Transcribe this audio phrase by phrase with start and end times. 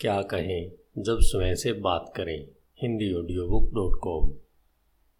[0.00, 2.48] क्या कहें, जब स्वयं से बात करें,
[2.82, 4.32] Hindi audio book dot com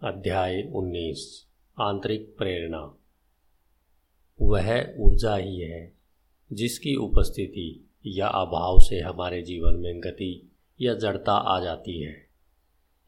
[0.08, 1.46] अध्याय उन्नीस,
[1.80, 2.99] आंतरिक प्रेरणा।
[4.43, 5.93] वह ऊर्जा ही है,
[6.53, 12.29] जिसकी उपस्थिति या अभाव से हमारे जीवन में गति या जड़ता आ जाती है।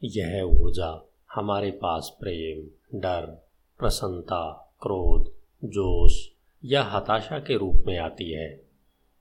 [0.03, 2.67] यह ऊर्जा हमारे पास प्रेम,
[2.99, 3.49] डर,
[3.79, 5.33] प्रसन्नता, क्रोध,
[5.63, 6.29] जोश
[6.65, 8.65] या हताशा के रूप में आती है।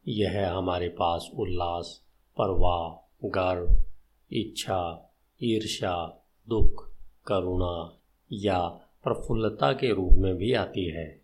[0.08, 2.04] यह हमारे पास उल्लास
[2.40, 3.82] परवाह, गर्व,
[4.32, 6.90] इच्छा, ईर्ष्या, दुख,
[7.26, 8.00] करुणा
[8.32, 8.68] या
[9.04, 11.22] प्रफुल्लता के रूप में भी आती है।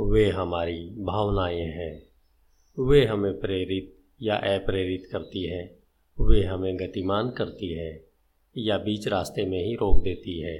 [0.00, 2.02] वे हमारी भावनाएँ हैं।
[2.84, 5.78] वे हमें प्रेरित या अप्रेरित करती है।
[6.20, 8.06] वे हमें गतिमान करती है
[8.58, 10.56] या बीच रास्ते में ही रोक देती है।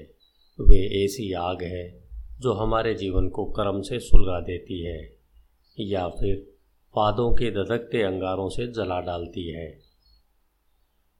[0.61, 2.09] वे ऐसी आग है
[2.41, 5.17] जो हमारे जीवन को कर्म से सुलगा देती है
[5.80, 6.37] या फिर
[6.95, 9.90] पादों के दधकते अंगारों से जला डालती है।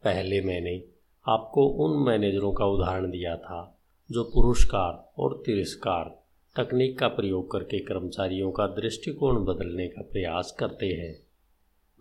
[0.05, 0.85] पहले मैंने
[1.29, 3.81] आपको उन मैनेजरों का उदाहरण दिया था,
[4.11, 6.25] जो पुरस्कार और तिरस्कार,
[6.57, 11.23] तकनीक का प्रयोग करके कर्मचारियों का दृष्टिकोण बदलने का प्रयास करते हैं।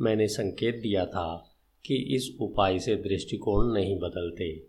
[0.02, 4.66] मैंने संकेत दिया था कि इस उपाय से दृष्टिकोण नहीं बदलते।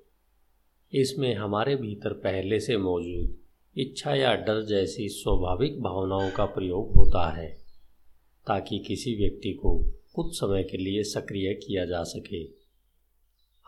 [0.92, 3.36] इसमें हमारे भीतर पहले से मौजूद
[3.76, 7.48] इच्छा या डर जैसी स्वाभाविक भावनाओं का प्रयोग होता है,
[8.46, 12.59] ताकि किसी व्यक्ति को कुछ समय के लिए सक्रिय किया जा सके।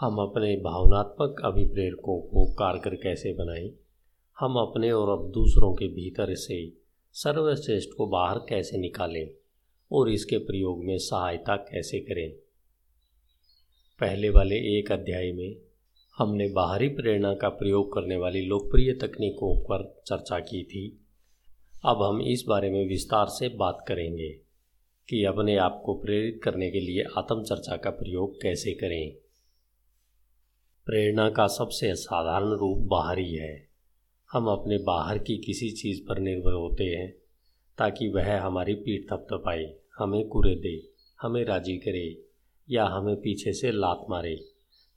[0.03, 3.70] हम अपने भावनात्मक अभिप्रेरकों को कारगर कैसे बनाएँ?
[4.41, 6.72] हम अपने और अब दूसरों के भीतर से
[7.12, 9.31] सर्वश्रेष्ठ को बाहर कैसे निकालें?
[9.92, 12.31] और इसके प्रयोग में सहायता कैसे करें?
[14.00, 15.56] पहले वाले एक अध्याय में
[16.19, 21.06] हमने बाहरी प्रेरणा का प्रयोग करने वाली लोकप्रिय तकनीकों पर चर्चा की थी।
[21.84, 24.28] अब हम इस बारे में विस्तार से बात करेंगे
[25.09, 29.22] कि अपने आप को प्रेरित करने के लिए आत्मचर्चा का प्रयोग कैसे करें।
[30.93, 33.69] प्रेरणा का सबसे साधारण रूप बाहरी है।
[34.33, 37.15] हम अपने बाहर की किसी चीज़ पर निर्भर होते हैं,
[37.78, 40.89] ताकि वह हमारी पीठ थपथपाए, हमें कुरे दे,
[41.21, 42.22] हमें राज़ी करे,
[42.71, 44.37] या हमें पीछे से लात मारे,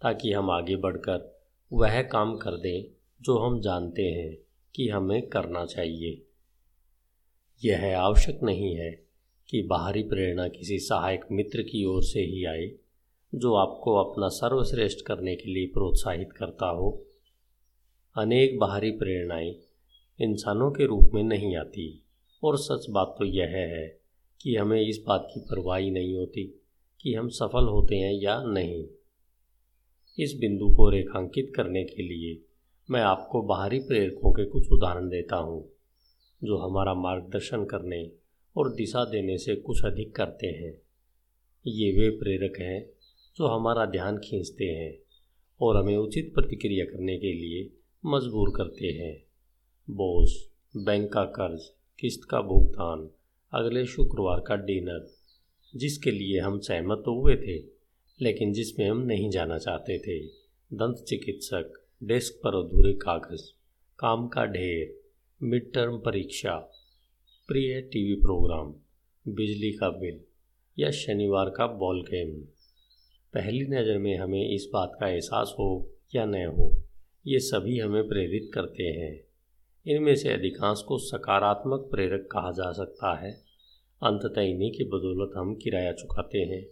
[0.02, 1.40] ताकि हम आगे बढ़कर
[1.74, 2.84] वह काम कर दें
[3.22, 4.38] जो हम जानते हैं
[4.76, 6.26] कि हमें करना चाहिए।
[7.64, 9.06] यह आवश्यक नहीं है
[9.50, 12.72] कि बाहरी प्रेरणा किसी सहायक मित्र की ओर से ही आए
[13.36, 17.06] जो आपको अपना सर्वश्रेष्ठ करने के लिए प्रोत्साहित करता हो।
[18.18, 19.56] अनेक बाहरी प्रेरणाएँ
[20.22, 22.04] इंसानों के रूप में नहीं आती।
[22.44, 24.00] और सच बात तो यह है
[24.42, 26.62] कि हमें इस बात की परवाह नहीं होती
[27.02, 28.86] कि हम सफल होते हैं या नहीं।
[30.20, 32.42] इस बिंदु को रेखांकित करने के लिए
[32.92, 35.70] मैं आपको बाहरी प्रेरकों के कुछ उदाहरण देता हूँ,
[36.44, 38.12] जो हमारा मार्गदर्शन करने
[38.58, 40.82] और दिशा देने से कुछ अधिक करते हैं।
[41.68, 42.95] ये वे प्रेरक हैं
[43.38, 44.98] जो हमारा ध्यान खींचते हैं
[45.62, 47.70] और हमें उचित प्रतिक्रिया करने के लिए
[48.06, 49.24] मजबूर करते हैं।
[49.90, 51.62] बोस, बैंक का कर्ज,
[52.00, 53.10] किस्त का भुगतान,
[53.54, 55.12] अगले शुक्रवार का डिनर,
[55.76, 57.58] जिसके लिए हम सहमत तो हुए थे,
[58.22, 60.28] लेकिन जिसमें हम नहीं जाना चाहते थे।
[60.74, 63.52] दंत चिकित्सक, डेस्क पर अधूरे कागज़,
[64.00, 65.00] काम का ढेर
[65.44, 66.56] मिड टर्म परीक्षा,
[67.48, 68.76] प्रिय टीवी प्रोग्राम,
[69.34, 70.22] बिजली का बिल
[70.80, 72.48] या शनिवार का बॉल गेम।
[73.36, 76.84] पहली नज़र में हमें इस बात का एहसास हो या न हो,
[77.28, 79.26] ये सभी हमें प्रेरित करते हैं।
[79.86, 83.32] इनमें से अधिकांश को सकारात्मक प्रेरक कहा जा सकता है।
[84.02, 86.66] अंततः इन्हीं की बदौलत हम किराया चुकाते हैं,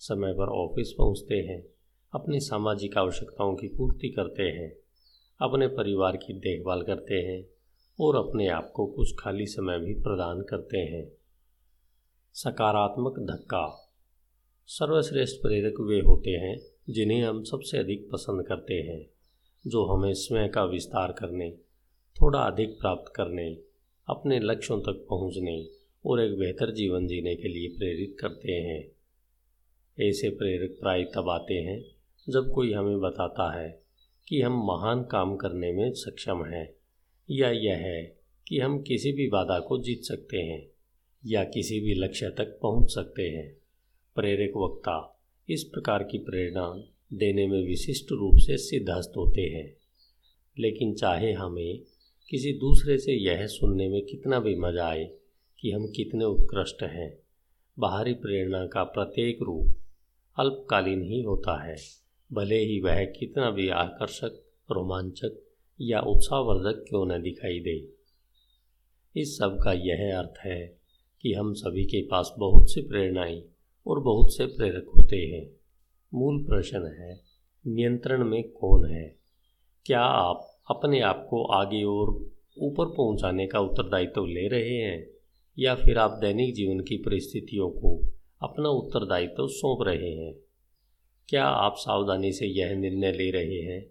[0.00, 1.62] समय पर ऑफ़िस पहुँचते हैं,
[2.14, 4.72] अपनी सामाजिक आवश्यकताओं की पूर्ति करते हैं,
[5.40, 7.44] अपने परिवार की देखभाल करते हैं
[8.00, 11.12] और अपने आप को कुछ खाली समय भी प्रदान करते हैं।
[12.34, 13.85] सकारात्मक धक्का
[14.68, 16.58] सर्वश्रेष्ठ प्रेरक वे होते हैं,
[16.90, 19.06] जिन्हें हम सबसे अधिक पसंद करते हैं,
[19.66, 21.50] जो हमें स्वयं का विस्तार करने,
[22.20, 23.58] थोड़ा अधिक प्राप्त करने,
[24.08, 25.68] अपने लक्ष्यों तक पहुँचने
[26.06, 28.92] और एक बेहतर जीवन जीने के लिए प्रेरित करते हैं।
[30.08, 31.84] ऐसे प्रेरक प्राय तब आते हैं,
[32.28, 33.82] जब कोई हमें बताता है
[34.28, 36.74] कि हम महान काम करने में सक्षम हैं,
[37.30, 38.16] या यह है
[38.48, 40.70] कि हम किसी भी बाधा को जीत सकते हैं,
[41.26, 43.65] या किसी भी लक्ष्य तक पहुँच सकते हैं।
[44.16, 49.76] प्रेरक वक्ता इस प्रकार की प्रेरणा देने में विशिष्ट रूप से सिद्धस्त होते हैं।
[50.58, 51.80] लेकिन चाहे हमें
[52.30, 55.10] किसी दूसरे से यह सुनने में कितना भी मज़ा आए
[55.60, 57.18] कि हम कितने उत्कृष्ट हैं,
[57.78, 59.76] बाहरी प्रेरणा का प्रत्येक रूप
[60.38, 61.76] अल्पकालीन ही होता है,
[62.32, 65.46] भले ही वह कितना भी आकर्षक, रोमांचक
[65.80, 67.88] या उत्साहवर्धक क्यों न दिखाई दे।
[69.16, 70.78] इस सब का यह अर्थ है
[71.22, 73.42] कि हम सभी के पास बहुत सी प्रेरणाएँ
[73.86, 75.50] और बहुत से प्रेरक होते हैं।
[76.14, 77.20] मूल प्रश्न है,
[77.66, 79.16] नियंत्रण में कौन है?
[79.86, 82.10] क्या आप अपने आप को आगे और
[82.58, 85.10] ऊपर पहुँचाने का उत्तरदायित्व ले रहे हैं?
[85.58, 88.02] या फिर आप दैनिक जीवन की परिस्थितियों को
[88.42, 90.34] अपना उत्तरदायित्व सौंप रहे हैं?
[91.28, 93.86] क्या आप सावधानी से यह निर्णय ले रहे हैं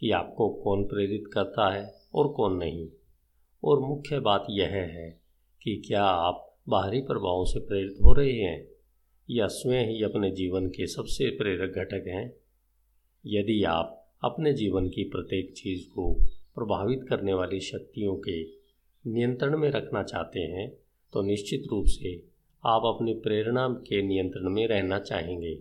[0.00, 2.88] कि आपको कौन प्रेरित करता है और कौन नहीं?
[3.64, 5.20] और मुख्य बात यह है
[5.62, 8.73] कि क्या आप बाहरी प्रभावों से प्रेरित हो रहे हैं?
[9.30, 12.36] या स्वयं ही अपने जीवन के सबसे प्रेरक घटक हैं।
[13.26, 16.12] यदि आप अपने जीवन की प्रत्येक चीज़ को
[16.54, 18.42] प्रभावित करने वाली शक्तियों के
[19.04, 20.68] नियंत्रण में रखना चाहते हैं
[21.12, 22.22] तो निश्चित रूप से
[22.66, 25.58] आप अपनी प्रेरणा के नियंत्रण में रहना चाहेंगे।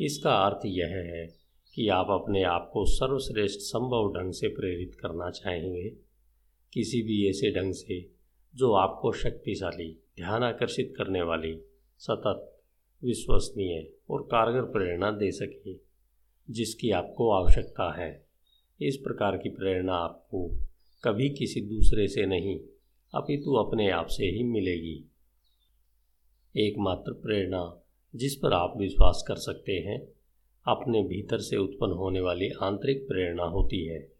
[0.00, 1.26] इसका अर्थ यह है
[1.74, 5.88] कि आप अपने आप को सर्वश्रेष्ठ संभव ढंग से प्रेरित करना चाहेंगे।
[6.72, 8.06] किसी भी ऐसे ढंग से
[8.54, 11.58] जो आपको शक्तिशाली, ध्यान आकर्षित करने वाली,
[11.98, 12.53] सतत
[13.04, 15.74] विश्वसनीय और कारगर प्रेरणा दे सके,
[16.50, 18.26] जिसकी आपको आवश्यकता है।
[18.82, 20.50] इस प्रकार की प्रेरणा आपको
[21.04, 22.60] कभी किसी दूसरे से नहीं,
[23.14, 25.10] अपितु अपने आप से ही मिलेगी।
[26.56, 27.80] एकमात्र प्रेरणा
[28.16, 30.08] जिस पर आप विश्वास कर सकते हैं,
[30.66, 34.12] अपने भीतर से उत्पन्न होने वाली आंतरिक प्रेरणा होती है।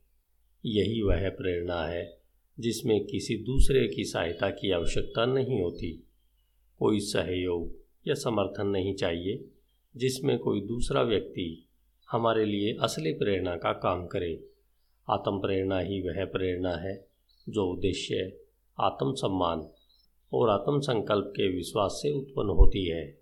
[0.66, 2.20] यही वह प्रेरणा है
[2.60, 6.06] जिसमें किसी दूसरे की सहायता की आवश्यकता नहीं होती।
[6.78, 9.44] कोई सहयोग या समर्थन नहीं चाहिए,
[9.96, 11.68] जिसमें कोई दूसरा व्यक्ति
[12.10, 14.44] हमारे लिए असली प्रेरणा का काम करे।
[15.10, 17.06] आत्म प्रेरणा ही वह प्रेरणा है,
[17.48, 18.40] जो उद्देश्य,
[18.80, 19.68] आत्म सम्मान
[20.32, 23.18] और आत्मसंकल्प के विश्वास से उत्पन्न होती है।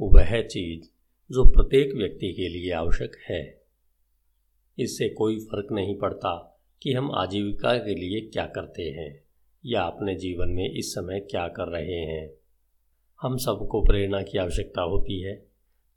[0.00, 0.88] वह चीज़
[1.34, 3.62] जो प्रत्येक व्यक्ति के लिए आवश्यक है।
[4.78, 9.24] इससे कोई फ़र्क नहीं पड़ता कि हम आजीविका के लिए क्या करते हैं,
[9.66, 12.41] या अपने जीवन में इस समय क्या कर रहे हैं।
[13.22, 15.46] हम सबको प्रेरणा की आवश्यकता होती है,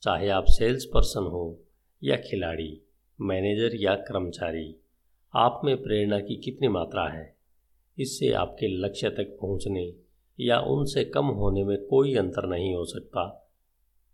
[0.02, 1.60] चाहे आप सेल्स पर्सन हो
[2.04, 2.82] या खिलाड़ी,
[3.22, 4.76] मैनेजर या कर्मचारी,
[5.36, 7.36] आप में प्रेरणा की कितनी मात्रा है?
[8.00, 9.94] इससे आपके लक्ष्य तक पहुँचने
[10.40, 13.52] या उनसे कम होने में कोई अंतर नहीं हो सकता।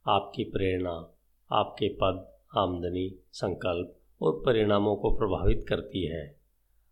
[0.08, 1.18] आपकी प्रेरणा,
[1.52, 6.36] आपके पद, आमदनी, संकल्प और परिणामों को प्रभावित करती है।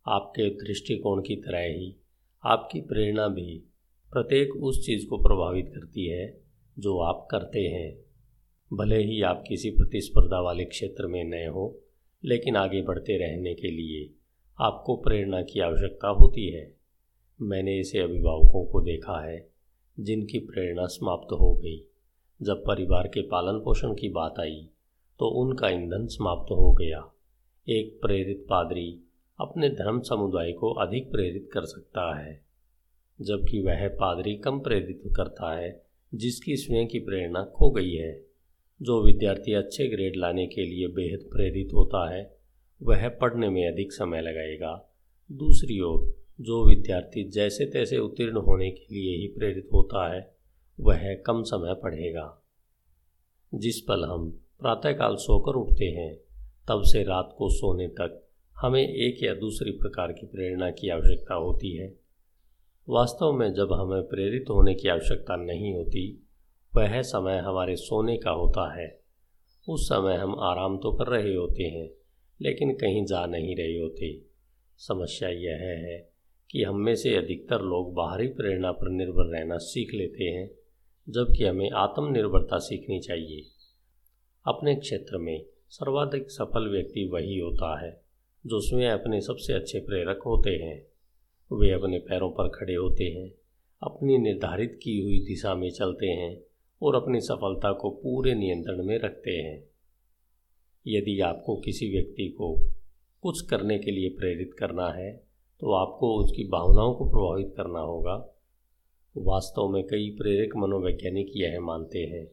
[0.07, 1.95] आपके दृष्टिकोण की तरह ही
[2.45, 3.68] आपकी प्रेरणा भी
[4.11, 6.41] प्रत्येक उस चीज़ को प्रभावित करती है
[6.79, 7.97] जो आप करते हैं।
[8.73, 11.79] भले ही आप किसी प्रतिस्पर्धा वाले क्षेत्र में नए हो,
[12.25, 14.09] लेकिन आगे बढ़ते रहने के लिए
[14.61, 16.75] आपको प्रेरणा की आवश्यकता होती है।
[17.41, 19.49] मैंने इसे अभिभावकों को देखा है,
[19.99, 21.85] जिनकी प्रेरणा समाप्त हो गई।
[22.41, 24.69] जब परिवार के पालन पोषण की बात आई
[25.19, 27.15] तो उनका ईंधन समाप्त हो गया।
[27.67, 29.03] एक प्रेरित पादरी
[29.39, 32.48] अपने धर्म समुदाय को अधिक प्रेरित कर सकता है।
[33.21, 38.25] जबकि वह पादरी कम प्रेरित करता है, जिसकी स्वयं की प्रेरणा खो गई है।
[38.81, 42.37] जो विद्यार्थी अच्छे ग्रेड लाने के लिए बेहद प्रेरित होता है,
[42.83, 44.95] वह पढ़ने में अधिक समय लगाएगा।
[45.31, 50.35] दूसरी ओर, जो विद्यार्थी जैसे तैसे उत्तीर्ण होने के लिए ही प्रेरित होता है,
[50.79, 52.43] वह कम समय पढ़ेगा।
[53.55, 56.15] जिस पल हम प्रातःकाल सोकर उठते हैं,
[56.67, 61.33] तब से रात को सोने तक हमें एक या दूसरी प्रकार की प्रेरणा की आवश्यकता
[61.33, 61.98] होती है।
[62.89, 66.27] वास्तव में जब हमें प्रेरित होने की आवश्यकता नहीं होती,
[66.75, 68.99] वह समय हमारे सोने का होता है।
[69.69, 71.89] उस समय हम आराम तो कर रहे होते हैं,
[72.41, 74.21] लेकिन कहीं जा नहीं रहे होते।
[74.77, 76.09] समस्या यह है
[76.51, 80.51] कि हम में से अधिकतर लोग बाहरी प्रेरणा पर निर्भर रहना सीख लेते हैं,
[81.09, 83.45] जबकि हमें आत्मनिर्भरता सीखनी चाहिए।
[84.47, 88.01] अपने क्षेत्र में सर्वाधिक सफल व्यक्ति वही होता है,
[88.45, 90.88] जो स्वयं अपने सबसे अच्छे प्रेरक होते हैं।
[91.51, 93.31] वे अपने पैरों पर खड़े होते हैं,
[93.81, 96.39] अपनी निर्धारित की हुई दिशा में चलते हैं
[96.81, 99.63] और अपनी सफलता को पूरे नियंत्रण में रखते हैं।
[100.87, 102.55] यदि आपको किसी व्यक्ति को
[103.21, 105.11] कुछ करने के लिए प्रेरित करना है
[105.61, 108.35] तो आपको उसकी भावनाओं को प्रभावित करना होगा।
[109.17, 112.25] वास्तव में कई प्रेरक मनोवैज्ञानिक यह मानते हैं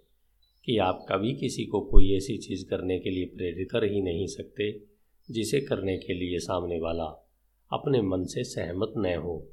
[0.64, 4.26] कि आप कभी किसी को कोई ऐसी चीज़ करने के लिए प्रेरित कर ही नहीं
[4.26, 4.82] सकते,
[5.30, 7.25] जिसे करने के लिए सामने वाला
[7.72, 9.48] अपने मन से सहमत न हो।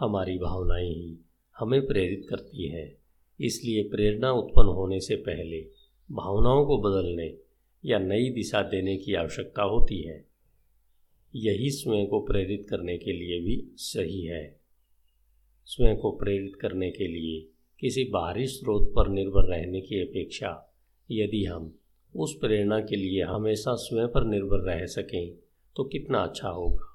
[0.00, 1.18] हमारी भावनाएँ ही
[1.58, 2.96] हमें प्रेरित करती हैं।
[3.40, 5.66] इसलिए प्रेरणा उत्पन्न होने से पहले
[6.12, 7.38] भावनाओं को बदलने
[7.84, 10.24] या नई दिशा देने की आवश्यकता होती है।
[11.34, 14.60] यही स्वयं को प्रेरित करने के लिए भी सही है।
[15.66, 17.48] स्वयं को प्रेरित करने के लिए
[17.80, 20.74] किसी बाहरी स्रोत पर निर्भर रहने की अपेक्षा
[21.10, 21.78] यदि हम
[22.16, 25.32] उस प्रेरणा के लिए हमेशा स्वयं पर निर्भर रह सकें
[25.76, 26.91] तो कितना अच्छा होगा।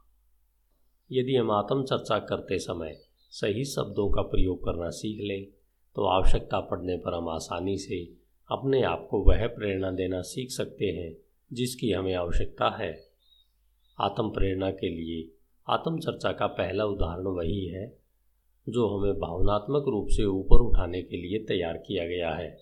[1.12, 3.00] यदि हम आत्मचर्चा करते समय
[3.32, 5.46] सही शब्दों का प्रयोग करना सीख लें
[5.96, 8.04] तो आवश्यकता पड़ने पर हम आसानी से
[8.52, 11.18] अपने आप को वह प्रेरणा देना सीख सकते हैं,
[11.54, 13.08] जिसकी हमें आवश्यकता है
[14.02, 15.32] आत्म प्रेरणा के लिए
[15.70, 17.98] आत्म चर्चा का पहला उदाहरण वही है,
[18.70, 22.62] जो हमें भावनात्मक रूप से ऊपर उठाने के लिए तैयार किया गया है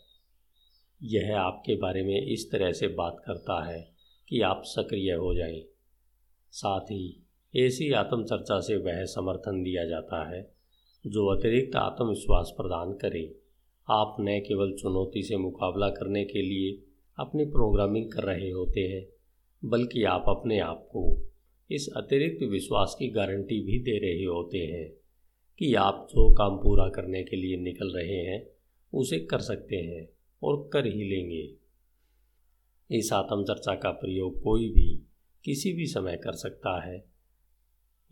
[1.04, 3.92] यह आपके बारे में इस तरह से बात करता है
[4.30, 5.64] कि आप सक्रिय हो जाएँ।
[6.52, 7.25] साथ ही
[7.58, 10.52] ऐसी आत्मचर्चा से वह समर्थन दिया जाता है,
[11.08, 13.36] जो अतिरिक्त आत्मविश्वास प्रदान करे।
[13.90, 16.84] आप न केवल चुनौती से मुकाबला करने के लिए
[17.20, 19.08] अपनी प्रोग्रामिंग कर रहे होते हैं,
[19.66, 21.34] बल्कि आप अपने आप को
[21.72, 24.94] इस अतिरिक्त विश्वास की गारंटी भी दे रहे होते हैं
[25.60, 28.48] कि आप जो काम पूरा करने के लिए निकल रहे हैं,
[28.94, 30.10] उसे कर सकते हैं
[30.44, 31.54] और कर ही लेंगे।
[32.92, 35.08] इस आत्मचर्चा का प्रयोग कोई भी,
[35.46, 37.15] किसी भी समय कर सकता है।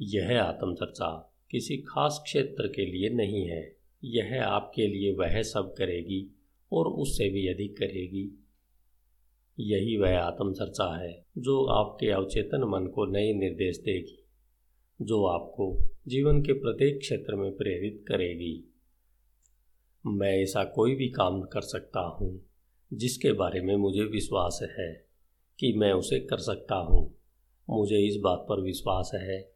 [0.04, 6.36] यह आत्मचर्चा किसी खास क्षेत्र के लिए नहीं है। यह आपके लिए वह सब करेगी
[6.72, 8.40] और उससे भी अधिक करेगी।
[9.60, 14.24] यही वह आत्मचर्चा है जो आपके अवचेतन मन को नए निर्देश देगी,
[15.02, 18.64] जो आपको जीवन के प्रत्येक क्षेत्र में प्रेरित करेगी।
[20.06, 22.46] मैं ऐसा कोई भी काम कर सकता हूँ
[22.94, 25.06] जिसके बारे में मुझे विश्वास है
[25.60, 27.16] कि मैं उसे कर सकता हूँ।
[27.70, 29.53] मुझे इस बात पर विश्वास है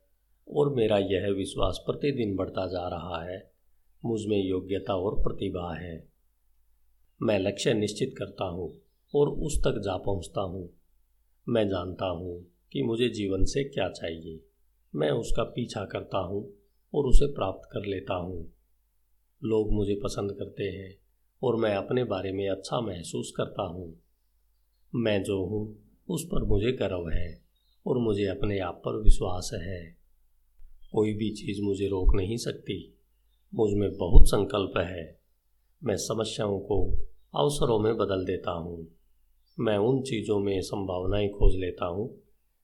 [0.52, 3.52] और मेरा यह विश्वास प्रतिदिन बढ़ता जा रहा है।
[4.06, 6.08] मुझमें योग्यता और प्रतिभा है।
[7.22, 8.82] मैं लक्ष्य निश्चित करता हूँ
[9.16, 10.70] और उस तक जा पहुँचता हूँ।
[11.50, 14.40] मैं जानता हूँ कि मुझे जीवन से क्या चाहिए।
[14.96, 16.54] मैं उसका पीछा करता हूँ
[16.94, 18.54] और उसे प्राप्त कर लेता हूँ।
[19.44, 20.98] लोग मुझे पसंद करते हैं
[21.44, 24.00] और मैं अपने बारे में अच्छा महसूस करता हूँ।
[24.96, 27.42] मैं जो हूँ, उस पर मुझे गर्व है
[27.88, 29.97] और मुझे अपने आप पर विश्वास है।
[30.92, 32.94] कोई भी चीज़ मुझे रोक नहीं सकती।
[33.56, 35.20] मुझमें बहुत संकल्प है।
[35.84, 36.92] मैं समस्याओं को
[37.36, 38.88] अवसरों में बदल देता हूँ।
[39.60, 42.18] मैं उन चीज़ों में संभावनाएँ खोज लेता हूँ,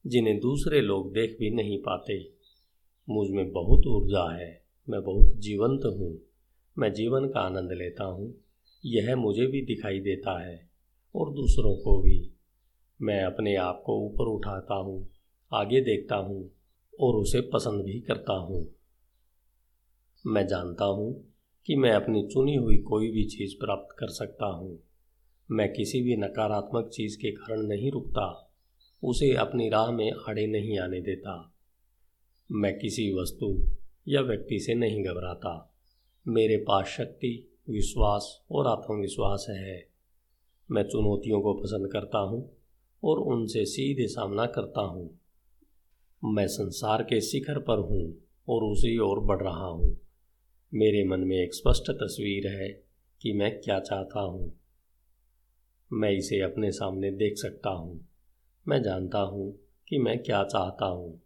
[0.07, 2.31] जिन्हें दूसरे लोग देख भी नहीं पाते।
[3.09, 6.21] मुझमें बहुत ऊर्जा है। मैं बहुत जीवंत हूँ।
[6.77, 8.35] मैं जीवन का आनंद लेता हूँ।
[8.85, 10.69] यह मुझे भी दिखाई देता है,
[11.15, 12.31] और दूसरों को भी।
[13.01, 15.07] मैं अपने आप को ऊपर उठाता हूँ,
[15.53, 16.51] आगे देखता हूँ
[16.99, 18.67] और उसे पसंद भी करता हूँ।
[20.27, 21.33] मैं जानता हूँ
[21.65, 24.79] कि मैं अपनी चुनी हुई कोई भी चीज़ प्राप्त कर सकता हूँ।
[25.51, 28.51] मैं किसी भी नकारात्मक चीज़ के कारण नहीं रुकता,
[29.03, 31.53] उसे अपनी राह में आड़े नहीं आने देता।
[32.51, 33.67] मैं किसी वस्तु
[34.07, 35.75] या व्यक्ति से नहीं घबराता।
[36.27, 39.87] मेरे पास शक्ति, विश्वास और आत्मविश्वास है।
[40.71, 42.57] मैं चुनौतियों को पसंद करता हूँ
[43.03, 45.19] और उनसे सीधे सामना करता हूँ।
[46.25, 48.17] मैं संसार के शिखर पर हूँ
[48.49, 49.97] और उसी ओर बढ़ रहा हूँ।
[50.73, 52.83] मेरे मन में एक स्पष्ट तस्वीर है
[53.21, 54.53] कि मैं क्या चाहता हूँ।
[55.93, 58.07] मैं इसे अपने सामने देख सकता हूँ।
[58.67, 61.21] मैं जानता हूँ कि मैं क्या चाहता हूँ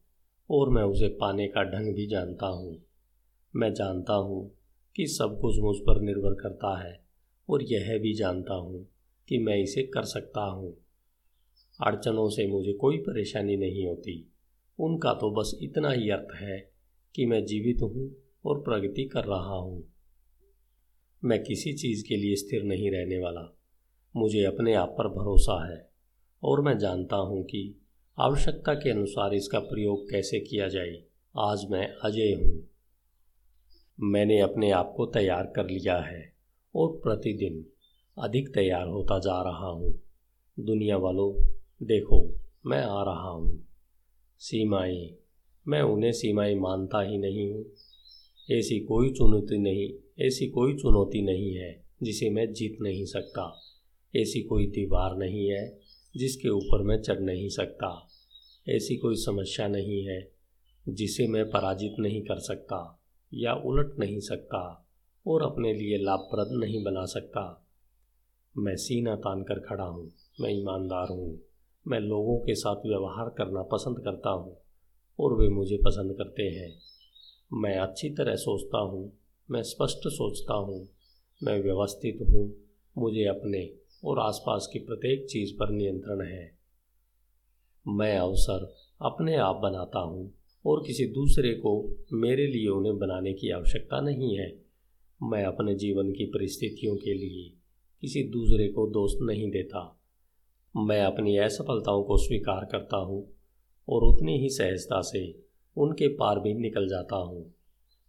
[0.52, 2.82] और मैं उसे पाने का ढंग भी जानता हूँ।
[3.56, 4.52] मैं जानता हूँ
[4.96, 7.04] कि सब कुछ मुझ पर निर्भर करता है
[7.50, 8.88] और यह भी जानता हूँ
[9.28, 10.78] कि मैं इसे कर सकता हूँ।
[11.82, 14.34] अड़चनों से मुझे कोई परेशानी नहीं होती।
[14.80, 16.72] उनका तो बस इतना ही अर्थ है
[17.16, 18.16] कि मैं जीवित हूँ
[18.46, 19.84] और प्रगति कर रहा हूँ।
[21.24, 23.58] मैं किसी चीज़ के लिए स्थिर नहीं रहने वाला।
[24.16, 25.90] मुझे अपने आप पर भरोसा है
[26.44, 27.82] और मैं जानता हूँ कि
[28.20, 31.04] आवश्यकता के अनुसार इसका प्रयोग कैसे किया जाए।
[31.40, 32.70] आज मैं अजय हूँ।
[34.00, 36.34] मैंने अपने आप को तैयार कर लिया है
[36.76, 37.66] और प्रतिदिन
[38.18, 40.00] अधिक तैयार होता जा रहा हूँ।
[40.60, 43.67] दुनिया वालों, देखो, मैं आ रहा हूँ।
[44.40, 45.18] सीमाएँ।
[45.68, 47.66] मैं उन्हें सीमाएँ मानता ही नहीं हूँ।
[48.52, 49.94] ऐसी कोई चुनौती नहीं,
[50.28, 53.62] ऐसी कोई चुनौती नहीं है जिसे मैं जीत नहीं सकता।
[54.16, 55.80] ऐसी कोई दीवार नहीं है
[56.18, 58.10] जिसके ऊपर मैं चढ़ नहीं सकता।
[58.70, 60.32] ऐसी कोई समस्या नहीं है
[60.90, 63.04] जिसे मैं पराजित नहीं कर सकता
[63.34, 64.90] या उलट नहीं सकता
[65.28, 67.68] और अपने लिए लाभप्रद नहीं बना सकता।
[68.58, 71.47] मैं सीना तान कर खड़ा हूँ, मैं ईमानदार हूँ।
[71.88, 74.58] मैं लोगों के साथ व्यवहार करना पसंद करता हूँ
[75.20, 76.80] और वे मुझे पसंद करते हैं।
[77.54, 79.14] मैं अच्छी तरह सोचता हूँ,
[79.52, 80.90] मैं स्पष्ट सोचता हूँ,
[81.44, 82.56] मैं व्यवस्थित हूँ,
[82.98, 83.74] मुझे अपने
[84.06, 86.58] और आसपास की प्रत्येक चीज़ पर नियंत्रण है।
[87.88, 90.34] मैं अवसर अपने आप बनाता हूँ
[90.66, 94.60] और किसी दूसरे को मेरे लिए उन्हें बनाने की आवश्यकता नहीं है।
[95.24, 97.54] मैं अपने जीवन की परिस्थितियों के लिए
[98.02, 99.97] किसी दूसरे को दोस्त नहीं देता।
[100.78, 103.30] मैं अपनी असफलताओं को स्वीकार करता हूँ
[103.90, 105.40] और उतनी ही सहजता से
[105.78, 107.54] उनके पार भी निकल जाता हूँ।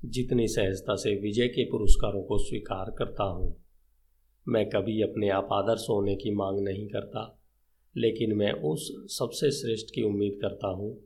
[0.05, 3.57] जितनी सहजता से विजय के पुरस्कारों को स्वीकार करता हूँ।
[4.49, 7.41] मैं कभी अपने आप आदर्श होने की मांग नहीं करता,
[7.97, 11.01] लेकिन मैं उस सबसे श्रेष्ठ की उम्मीद करता हूँ।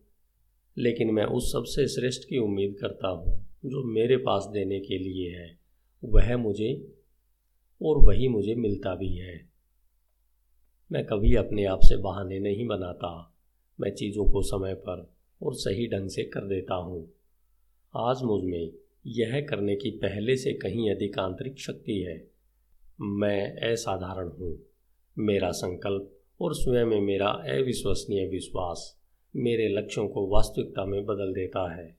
[0.78, 5.30] लेकिन मैं उस सबसे श्रेष्ठ की उम्मीद करता हूँ जो मेरे पास देने के लिए
[5.30, 5.58] है।
[6.04, 6.94] वह मुझे
[7.82, 9.51] और वही मुझे मिलता भी है।
[10.92, 13.34] मैं कभी अपने आप से बहाने नहीं बनाता।
[13.80, 17.12] मैं चीज़ों को समय पर और सही ढंग से कर देता हूँ।
[17.96, 18.72] आज मुझमें
[19.06, 22.30] यह करने की पहले से कहीं अधिक आंतरिक शक्ति है।
[23.00, 24.58] मैं असाधारण हूँ।
[25.18, 28.98] मेरा संकल्प और स्वयं में मेरा अविश्वसनीय विश्वास
[29.36, 31.96] मेरे लक्ष्यों को वास्तविकता में बदल देता है।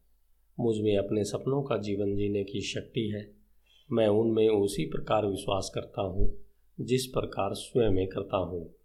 [0.59, 3.31] मुझमें अपने सपनों का जीवन जीने की शक्ति है।
[3.91, 6.37] मैं उनमें उसी प्रकार विश्वास करता हूँ
[6.81, 8.75] जिस प्रकार स्वयं में करता हूँ।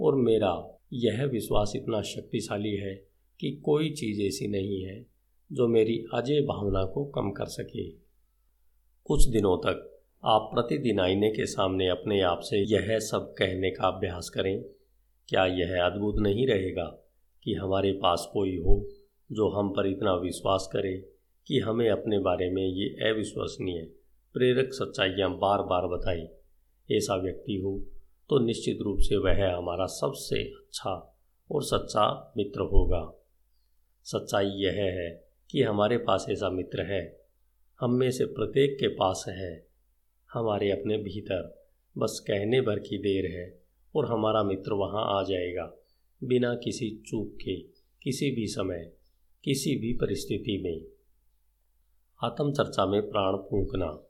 [0.00, 2.94] और मेरा यह विश्वास इतना शक्तिशाली है
[3.40, 5.06] कि कोई चीज़ ऐसी नहीं है
[5.52, 7.88] जो मेरी अजय भावना को कम कर सके।
[9.04, 13.88] कुछ दिनों तक आप प्रतिदिन आईने के सामने अपने आप से यह सब कहने का
[13.88, 14.64] अभ्यास करें।
[15.28, 17.04] क्या यह अद्भुत नहीं रहेगा
[17.44, 18.88] कि हमारे पास कोई हो
[19.32, 21.08] जो हम पर इतना विश्वास करे
[21.46, 23.82] कि हमें अपने बारे में ये अविश्वसनीय,
[24.34, 26.26] प्रेरक सच्चाइयाँ बार बार बताई
[26.96, 27.84] ऐसा व्यक्ति हो
[28.28, 31.18] तो निश्चित रूप से वह हमारा सबसे अच्छा
[31.50, 33.14] और सच्चा मित्र होगा।
[34.04, 37.26] सच्चाई यह है कि हमारे पास ऐसा मित्र है।
[37.80, 39.66] हम में से प्रत्येक के पास है।
[40.32, 41.68] हमारे अपने भीतर
[41.98, 43.62] बस कहने भर की देर है
[43.96, 45.74] और हमारा मित्र वहाँ आ जाएगा
[46.24, 47.56] बिना किसी चूक के,
[48.02, 48.92] किसी भी समय,
[49.44, 50.84] किसी भी परिस्थिति में।
[52.24, 54.07] आत्मचर्चा में प्राण फूंकना।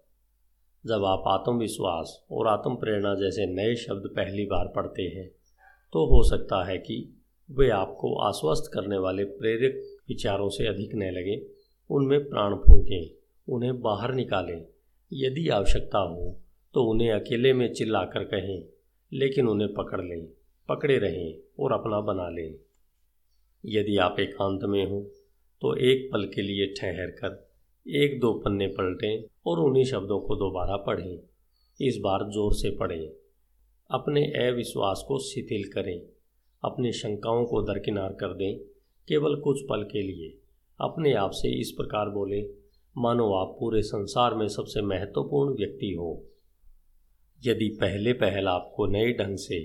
[0.88, 5.26] जब आप आत्मविश्वास और आत्म प्रेरणा जैसे नए शब्द पहली बार पढ़ते हैं
[5.92, 6.96] तो हो सकता है कि
[7.50, 11.46] वे आपको आश्वस्त करने वाले प्रेरक विचारों से अधिक न लगे,
[11.90, 13.10] उनमें प्राण फूकें,
[13.48, 14.64] उन्हें बाहर निकालें।
[15.12, 16.40] यदि आवश्यकता हो
[16.74, 18.64] तो उन्हें अकेले में चिल्लाकर कहें,
[19.12, 20.26] लेकिन उन्हें पकड़ लें,
[20.68, 22.54] पकड़े रहें और अपना बना लें।
[23.64, 25.00] यदि आप एकांत में हो
[25.62, 27.48] तो एक पल के लिए ठहर कर
[27.86, 31.18] एक दो पन्ने पलटें और उन्हीं शब्दों को दोबारा पढ़ें।
[31.80, 33.08] इस बार ज़ोर से पढ़ें।
[33.90, 36.00] अपने अविश्वास को शिथिल करें।
[36.62, 38.58] अपनी शंकाओं को दरकिनार कर दें।
[39.08, 40.38] केवल कुछ पल के लिए।
[40.80, 42.46] अपने आप से इस प्रकार बोलें,
[42.98, 46.24] मानो आप पूरे संसार में सबसे महत्वपूर्ण व्यक्ति हो।
[47.46, 49.58] यदि पहले पहल आपको नए ढंग से,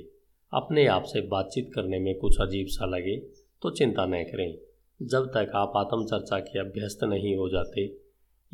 [0.53, 3.17] अपने आप से बातचीत करने में कुछ अजीब सा लगे
[3.61, 4.57] तो चिंता न करें।
[5.01, 8.02] जब तक आप आत्मचर्चा के अभ्यस्त नहीं हो जाते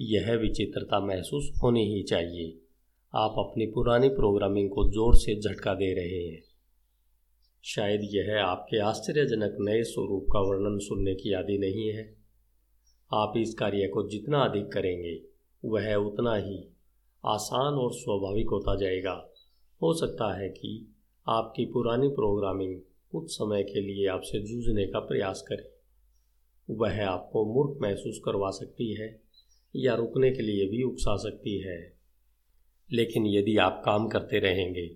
[0.01, 2.59] यह विचित्रता महसूस होनी ही चाहिए।
[3.15, 6.41] आप अपनी पुरानी प्रोग्रामिंग को ज़ोर से झटका दे रहे हैं।
[7.63, 12.15] शायद यह आपके आश्चर्यजनक नए स्वरूप का वर्णन सुनने की आदि नहीं है।
[13.13, 15.21] आप इस कार्य को जितना अधिक करेंगे,
[15.65, 16.67] वह उतना ही
[17.25, 19.29] आसान और स्वाभाविक होता जाएगा।
[19.81, 20.95] हो सकता है कि
[21.27, 22.81] आपकी पुरानी प्रोग्रामिंग
[23.11, 25.71] कुछ समय के लिए आपसे जूझने का प्रयास करे।
[26.69, 29.28] वह आपको मूर्ख महसूस करवा सकती है।
[29.73, 31.77] या रुकने के लिए भी उकसा सकती है।
[32.89, 34.87] लेकिन यदि आप काम करते रहेंगे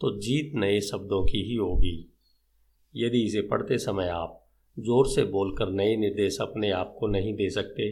[0.00, 1.96] तो जीत नए शब्दों की ही होगी।
[2.94, 4.42] यदि इसे पढ़ते समय आप
[4.76, 7.90] ज़ोर से बोलकर नए निर्देश अपने आप को नहीं दे सकते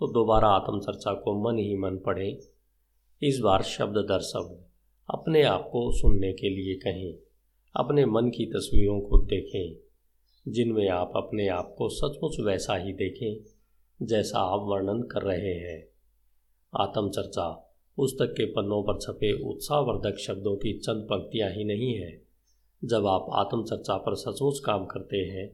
[0.00, 2.36] तो दोबारा आत्मचर्चा को मन ही मन पढ़ें।
[3.22, 4.64] इस बार शब्द दर शब्द
[5.08, 7.12] अपने आप को सुनने के लिए कहें।
[7.74, 9.76] अपने मन की तस्वीरों को देखें,
[10.46, 13.59] जिनमें आप अपने आप को सचमुच वैसा ही देखें।
[14.00, 15.88] जैसा आप वर्णन कर रहे हैं।
[16.72, 17.48] आत्मचर्चा,
[17.98, 22.10] पुस्तक के पन्नों पर छपे उत्साहवर्धक शब्दों की चंद पंक्तियाँ ही नहीं है।
[22.82, 25.46] जब आप आत्मचर्चा पर सचमुच काम करते हैं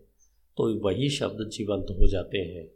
[0.56, 2.66] तो वही शब्द जीवंत हो जाते हैं,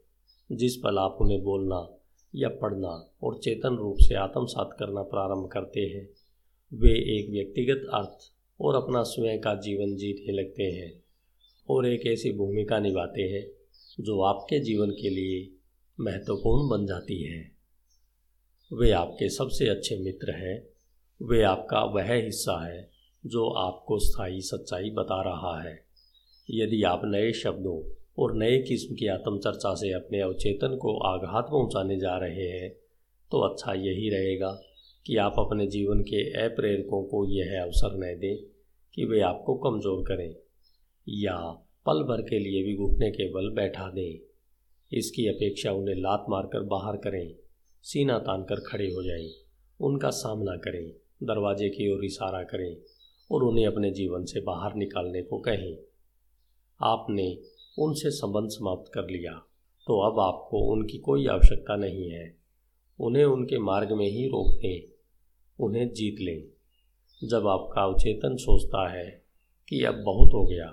[0.50, 1.87] जिस पल आप उन्हें बोलना
[2.35, 6.09] या पढ़ना और चेतन रूप से आत्मसात करना प्रारंभ करते हैं।
[6.72, 8.30] वे एक व्यक्तिगत अर्थ
[8.61, 10.92] और अपना स्वयं का जीवन जीने लगते हैं
[11.68, 13.46] और एक ऐसी भूमिका निभाते हैं,
[14.00, 15.48] जो आपके जीवन के लिए
[16.00, 17.40] महत्वपूर्ण बन जाती है।
[18.70, 20.68] वे आपके सबसे अच्छे मित्र हैं।
[21.20, 22.90] वे आपका वह हिस्सा है
[23.24, 25.74] जो आपको स्थायी सच्चाई बता रहा है।
[26.48, 27.78] यदि आप नए शब्दों
[28.18, 32.70] और नए किस्म की आत्मचर्चा से अपने अवचेतन को आघात पहुँचाने जा रहे हैं
[33.30, 34.50] तो अच्छा यही रहेगा
[35.06, 38.36] कि आप अपने जीवन के अप्रेरकों को यह अवसर न दें
[38.94, 40.34] कि वे आपको कमज़ोर करें
[41.08, 41.36] या
[41.86, 44.30] पल भर के लिए भी घुटने के बल बैठा दें।
[44.92, 47.35] इसकी अपेक्षा उन्हें लात मारकर बाहर करें
[47.85, 49.31] सीना तान कर खड़े हो जाएँ,
[49.81, 50.90] उनका सामना करें
[51.22, 52.76] दरवाजे की ओर इशारा करें
[53.31, 55.76] और उन्हें अपने जीवन से बाहर निकालने को कहें।
[56.81, 57.26] आपने
[57.79, 59.33] उनसे संबंध समाप्त कर लिया
[59.87, 62.24] तो अब आपको उनकी कोई आवश्यकता नहीं है।
[62.98, 64.88] उन्हें उनके मार्ग में ही रोक दें
[65.59, 66.42] उन्हें जीत लें।
[67.22, 69.07] जब आपका अवचेतन सोचता है
[69.68, 70.66] कि अब बहुत हो गया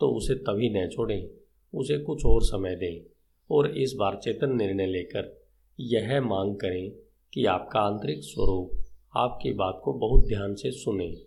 [0.00, 1.28] तो उसे तभी न छोड़ें
[1.72, 3.11] उसे कुछ और समय दें।
[3.50, 5.42] और इस बार चेतन निर्णय लेकर
[5.80, 6.90] यह मांग करें
[7.32, 8.84] कि आपका आंतरिक स्वरूप
[9.16, 11.22] आपकी बात को बहुत ध्यान से सुने।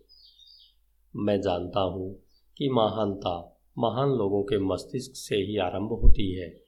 [1.16, 2.16] मैं जानता हूँ
[2.58, 6.62] कि महानता महान लोगों के मस्तिष्क से ही आरंभ होती है।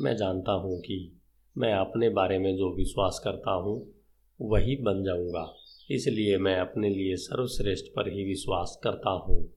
[0.00, 1.20] मैं जानता हूँ कि
[1.58, 3.94] मैं अपने बारे में जो विश्वास करता हूँ,
[4.42, 5.54] वही बन जाऊँगा।
[5.90, 9.50] इसलिए मैं अपने लिए सर्वश्रेष्ठ पर ही विश्वास करता हूँ।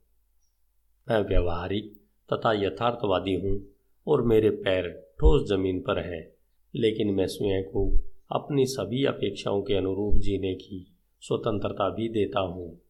[1.09, 2.01] मैं व्यवहारिक
[2.33, 3.65] तथा यथार्थवादी हूँ
[4.07, 6.35] और मेरे पैर ठोस ज़मीन पर है,
[6.75, 7.99] लेकिन मैं स्वयं को
[8.31, 12.81] अपनी सभी अपेक्षाओं के अनुरूप जीने की स्वतंत्रता भी देता हूँ।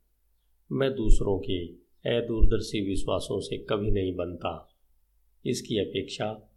[0.72, 1.66] मैं दूसरों के
[2.18, 4.70] अदूरदर्शी विश्वासों से कभी नहीं बनता।
[5.46, 6.50] इसकी अपेक्षा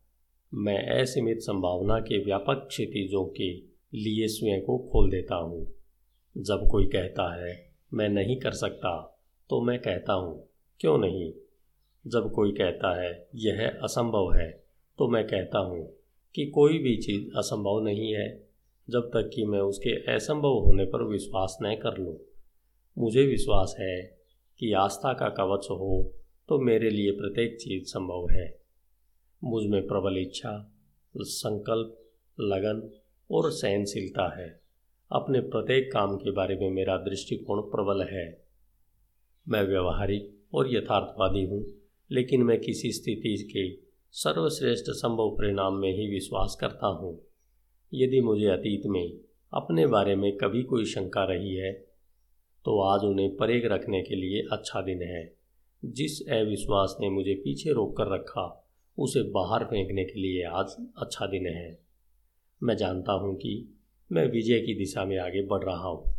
[0.54, 3.52] मैं असीमित संभावना के व्यापक क्षितिजों के
[3.98, 5.66] लिए स्वयं को खोल देता हूँ।
[6.36, 10.48] जब कोई कहता है, मैं नहीं कर सकता तो मैं कहता हूँ,
[10.80, 11.32] क्यों नहीं?
[12.06, 14.65] जब कोई कहता है, यह असंभव है
[14.98, 15.84] तो मैं कहता हूँ
[16.34, 18.28] कि कोई भी चीज़ असंभव नहीं है।
[18.88, 22.16] जब तक कि मैं उसके असंभव होने पर विश्वास न कर लूँ।
[22.96, 24.00] मुझे विश्वास है
[24.60, 26.12] कि आस्था का कवच हो
[26.48, 28.46] तो मेरे लिए प्रत्येक चीज़ संभव है।
[29.44, 30.52] मुझमें प्रबल इच्छा,
[31.14, 31.96] संकल्प,
[32.38, 32.90] लगन
[33.30, 34.48] और सहनशीलता है।
[35.10, 38.26] अपने प्रत्येक काम के बारे में मेरा दृष्टिकोण प्रबल है।
[39.46, 41.64] मैं व्यवहारिक और यथार्थवादी हूँ,
[42.10, 47.10] लेकिन मैं किसी स्थिति के सर्वश्रेष्ठ संभव परिणाम में ही विश्वास करता हूँ।
[47.92, 49.12] यदि मुझे अतीत में
[49.52, 51.72] अपने बारे में कभी कोई शंका रही है
[52.64, 55.22] तो आज उन्हें परेग रखने के लिए अच्छा दिन है।
[55.82, 58.66] जिस अविश्वास ने मुझे पीछे रोक कर रखा,
[58.98, 61.78] उसे बाहर फेंकने के लिए आज अच्छा दिन है।
[62.62, 63.54] मैं जानता हूँ कि
[64.10, 66.14] मैं विजय की दिशा में आगे बढ़ रहा हूँ।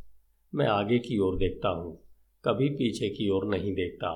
[0.53, 1.97] मैं आगे की ओर देखता हूँ,
[2.43, 4.11] कभी पीछे की ओर नहीं देखता।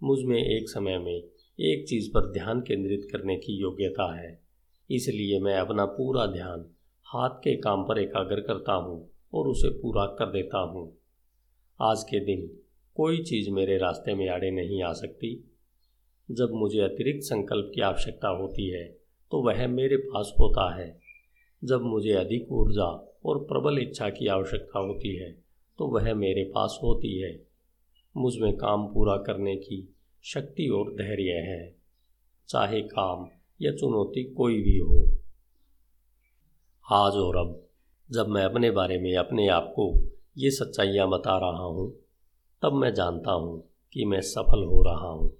[0.00, 1.22] मुझमें एक समय में
[1.58, 4.38] एक चीज़ पर ध्यान केंद्रित करने की योग्यता है।
[4.90, 6.64] इसलिए मैं अपना पूरा ध्यान
[7.06, 8.98] हाथ के काम पर एकाग्र करता हूँ
[9.34, 10.84] और उसे पूरा कर देता हूँ।
[11.80, 12.46] आज के दिन
[12.96, 15.32] कोई चीज़ मेरे रास्ते में आड़े नहीं आ सकती।
[16.28, 18.84] जब मुझे अतिरिक्त संकल्प की आवश्यकता होती है
[19.32, 21.00] तो वह मेरे पास होता है।
[21.62, 22.92] जब मुझे अधिक ऊर्जा
[23.26, 25.32] और प्रबल इच्छा की आवश्यकता होती है
[25.78, 27.36] तो वह मेरे पास होती है।
[28.14, 29.95] मुझमें काम पूरा करने की
[30.26, 31.74] शक्ति और धैर्य है।
[32.48, 33.28] चाहे काम
[33.62, 35.08] या चुनौती कोई भी हो।
[36.92, 37.68] आज और अब,
[38.10, 40.08] जब मैं अपने बारे में अपने आप को
[40.38, 41.96] ये सच्चाइयाँ बता रहा हूँ,
[42.62, 45.32] तब मैं जानता हूँ कि मैं सफल हो रहा हूँ।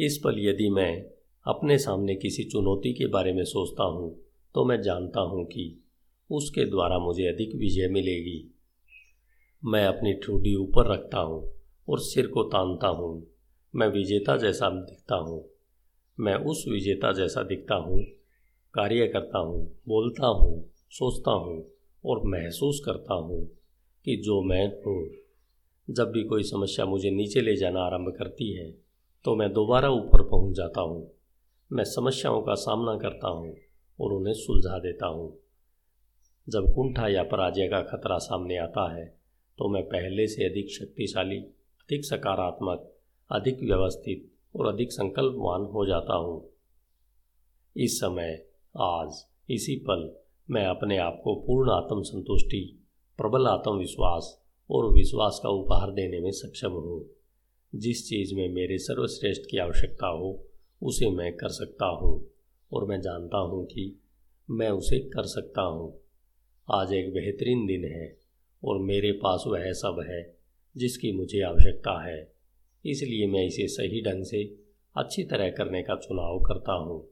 [0.00, 1.04] इस पल यदि मैं
[1.46, 4.16] अपने सामने किसी चुनौती के बारे में सोचता हूँ
[4.54, 5.84] तो मैं जानता हूँ कि
[6.30, 8.54] उसके द्वारा मुझे अधिक विजय मिलेगी।
[9.64, 11.52] मैं अपनी ठूडी ऊपर रखता हूँ
[11.88, 13.26] और सिर को तानता हूँ।
[13.74, 15.44] मैं विजेता जैसा दिखता हूँ।
[16.20, 18.02] मैं उस विजेता जैसा दिखता हूँ।
[18.74, 21.64] कार्य करता हूँ, बोलता हूँ, सोचता हूँ
[22.04, 23.44] और महसूस करता हूँ
[24.04, 25.08] कि जो मैं हूँ,
[25.90, 28.70] जब भी कोई समस्या मुझे नीचे ले जाना आरंभ करती है
[29.24, 31.10] तो मैं दोबारा ऊपर पहुँच जाता हूँ।
[31.70, 33.54] मैं समस्याओं का सामना करता हूँ
[33.98, 35.32] और उन्हें सुलझा देता हूँ।
[36.48, 39.04] जब कुंठा या पराजय का खतरा सामने आता है
[39.58, 41.40] तो मैं पहले से अधिक शक्तिशाली
[41.90, 42.94] अधिक सकारात्मक,
[43.30, 46.50] अधिक व्यवस्थित और अधिक संकल्पवान हो जाता हूँ।
[47.76, 48.46] इस समय,
[48.80, 50.16] आज, इसी पल
[50.50, 52.86] मैं अपने आप को पूर्ण आत्म संतुष्टि
[53.18, 57.06] प्रबल आत्मविश्वास और विश्वास का उपहार देने में सक्षम हूँ।
[57.74, 60.44] जिस चीज़ में मेरे सर्वश्रेष्ठ की आवश्यकता हो,
[60.82, 62.30] उसे मैं कर सकता हूँ
[62.72, 64.00] और मैं जानता हूँ कि
[64.50, 66.00] मैं उसे कर सकता हूँ।
[66.70, 68.18] आज एक बेहतरीन दिन है
[68.64, 70.35] और मेरे पास वह सब है।
[70.76, 72.32] जिसकी मुझे आवश्यकता है।
[72.84, 74.56] इसलिए मैं इसे सही ढंग से,
[74.96, 77.08] अच्छी तरह करने का चुनाव करता हूँ।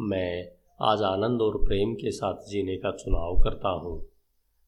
[0.00, 0.48] मैं
[0.82, 4.08] आज आनंद और प्रेम के साथ जीने का चुनाव करता हूँ।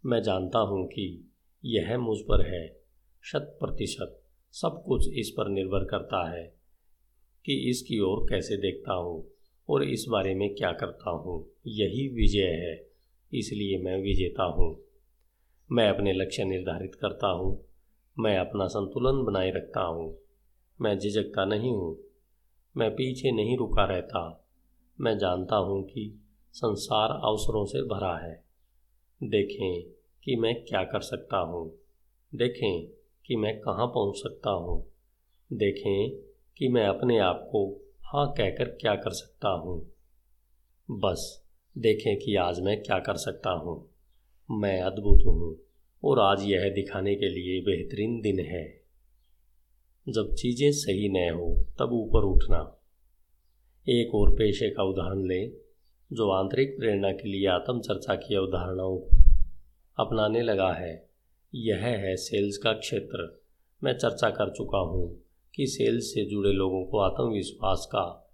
[0.06, 1.32] मैं जानता हूँ कि
[1.64, 2.80] यह मुझ पर है।
[3.22, 6.54] शत प्रतिशत सब कुछ इस पर निर्भर करता है
[7.44, 9.24] कि इसकी ओर कैसे देखता हूँ
[9.68, 12.90] और इस बारे में क्या करता हूँ। यही विजय है,
[13.32, 14.80] इसलिए मैं विजेता हूँ।
[15.72, 17.69] मैं अपने लक्ष्य निर्धारित करता हूँ।
[18.18, 20.18] मैं अपना संतुलन बनाए रखता हूँ।
[20.80, 21.96] मैं झिझकता नहीं हूँ।
[22.76, 24.46] मैं पीछे नहीं रुका रहता।
[25.00, 26.20] मैं जानता हूँ कि
[26.52, 28.44] संसार अवसरों से भरा है।
[29.22, 29.82] देखें
[30.24, 31.72] कि मैं क्या कर सकता हूँ।
[32.34, 32.86] देखें
[33.26, 34.84] कि मैं कहाँ पहुँच सकता हूँ।
[35.52, 36.10] देखें
[36.56, 39.92] कि मैं अपने आप को हाँ कहकर क्या कर सकता हूँ।
[40.90, 41.44] बस
[41.78, 43.90] देखें कि आज मैं क्या कर सकता हूँ।
[44.50, 45.69] मैं अद्भुत हूँ।
[46.04, 48.80] और आज यह दिखाने के लिए बेहतरीन दिन है।
[50.08, 52.80] जब चीज़ें सही न हो, तब ऊपर उठना।
[53.88, 55.52] एक और पेशे का उदाहरण लें,
[56.12, 59.16] जो आंतरिक प्रेरणा के लिए आत्मचर्चा की अवधारणाओं को
[59.98, 61.08] अपनाने लगा है।
[61.54, 63.42] यह है सेल्स का क्षेत्र।
[63.84, 65.22] मैं चर्चा कर चुका हूँ
[65.54, 68.32] कि सेल्स से जुड़े लोगों को आत्मविश्वास का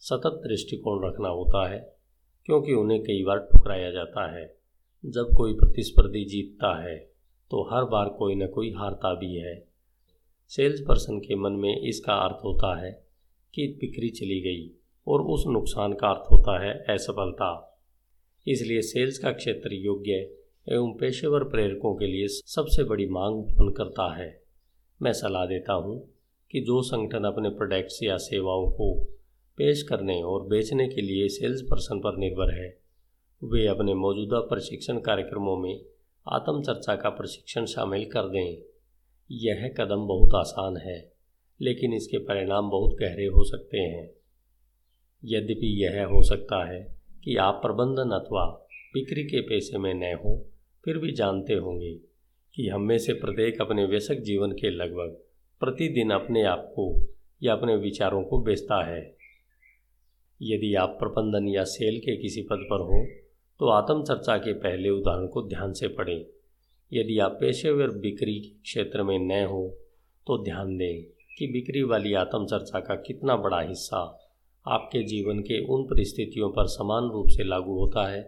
[0.00, 1.96] सतत दृष्टिकोण रखना होता है,
[2.44, 4.61] क्योंकि उन्हें कई बार ठुकराया जाता है।
[5.04, 6.96] जब कोई प्रतिस्पर्धी जीतता है
[7.50, 9.54] तो हर बार कोई न कोई हारता भी है।
[10.50, 12.90] सेल्स पर्सन के मन में इसका अर्थ होता है
[13.54, 14.70] कि बिक्री चली गई
[15.06, 17.50] और उस नुकसान का अर्थ होता है असफलता।
[18.46, 20.12] इसलिए सेल्स का क्षेत्र योग्य
[20.66, 24.30] एवं पेशेवर प्रेरकों के लिए सबसे बड़ी मांग उत्पन्न करता है।
[25.00, 25.98] मैं सलाह देता हूँ
[26.50, 28.94] कि जो संगठन अपने प्रोडक्ट्स या सेवाओं को
[29.58, 32.81] पेश करने और बेचने के लिए सेल्स पर्सन पर निर्भर है
[33.44, 35.80] वे अपने मौजूदा प्रशिक्षण कार्यक्रमों में
[36.28, 38.62] आत्मचर्चा का प्रशिक्षण शामिल कर दें।
[39.30, 41.12] यह कदम बहुत आसान है,
[41.60, 44.10] लेकिन इसके परिणाम बहुत गहरे हो सकते हैं।
[45.24, 50.46] यद्यपि यह हो सकता है कि आप प्रबंधन अथवा बिक्री के पेशे में न हो,
[50.84, 51.94] फिर भी जानते होंगे
[52.54, 55.18] कि हम में से प्रत्येक अपने व्यसक जीवन के लगभग
[55.60, 59.16] प्रतिदिन अपने आप को या अपने विचारों को बेचता है।
[60.42, 63.21] यदि आप प्रबंधन या सेल के किसी पद पर हो
[63.60, 66.24] तो आत्मचर्चा के पहले उदाहरण को ध्यान से पढ़ें।
[66.92, 69.66] यदि आप पेशेवर बिक्री क्षेत्र में नए हो
[70.26, 71.02] तो ध्यान दें
[71.38, 74.00] कि बिक्री वाली आत्मचर्चा का कितना बड़ा हिस्सा
[74.66, 78.22] आपके जीवन के उन परिस्थितियों पर समान रूप से लागू होता है,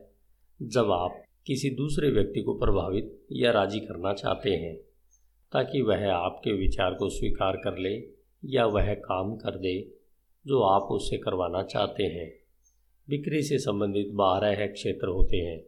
[0.60, 4.76] जब आप किसी दूसरे व्यक्ति को प्रभावित या राज़ी करना चाहते हैं,
[5.52, 7.92] ताकि वह आपके विचार को स्वीकार कर ले
[8.42, 9.76] या वह काम कर दे
[10.46, 12.43] जो आप उससे करवाना चाहते हैं।
[13.10, 15.62] बिक्री से संबंधित बारह क्षेत्र होते हैं,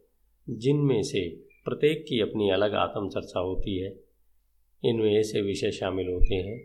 [0.51, 1.29] जिनमें से
[1.65, 4.01] प्रत्येक की अपनी अलग आत्मचर्चा होती है।
[4.85, 6.59] इनमें ऐसे विषय शामिल होते हैं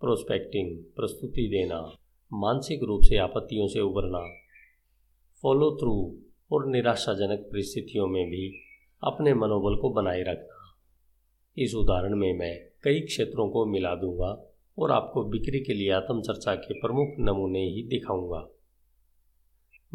[0.00, 1.96] प्रोस्पेक्टिंग प्रस्तुति देना,
[2.32, 4.40] मानसिक रूप से आपत्तियों से उबरना
[5.42, 6.18] फॉलो थ्रू
[6.52, 8.54] और निराशाजनक परिस्थितियों में भी
[9.04, 10.78] अपने मनोबल को बनाए रखना।
[11.58, 16.54] इस उदाहरण में मैं कई क्षेत्रों को मिला दूँगा और आपको बिक्री के लिए आत्मचर्चा
[16.54, 18.48] के प्रमुख नमूने ही दिखाऊँगा।